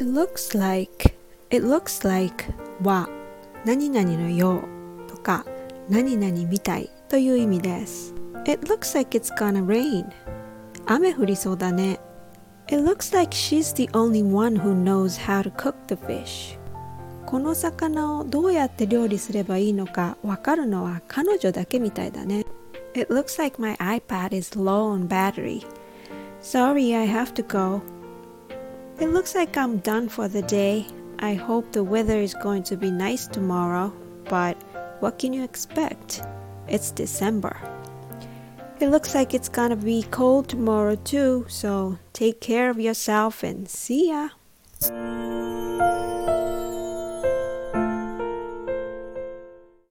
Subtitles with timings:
[0.00, 1.16] looks like
[1.50, 2.44] It looks like
[2.82, 3.08] は
[3.64, 4.64] 何々のよ
[5.06, 5.44] うとか
[5.88, 10.04] 何々みたいという意味です It looks like it's gonna rain
[10.86, 12.00] 雨降りそうだね
[12.68, 16.58] It looks like she's the only one who knows how to cook the fish
[17.24, 22.44] この魚をどうやって料理すればいいのかわかるのは彼女だけみたいだね
[22.94, 25.66] It looks like my iPad is low on battery
[26.40, 27.82] Sorry, I have to go
[28.99, 30.85] It looks like I'm done for the day.
[31.19, 33.91] I hope the weather is going to be nice tomorrow,
[34.29, 34.55] but
[34.99, 36.21] what can you expect?
[36.67, 37.57] It's December.
[38.79, 43.67] It looks like it's gonna be cold tomorrow too, so take care of yourself and
[43.69, 44.29] see ya.